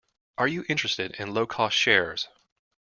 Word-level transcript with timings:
Are 0.39 0.47
you 0.47 0.65
interested 0.67 1.11
in 1.19 1.31
low-cost 1.35 1.77
shares? 1.77 2.27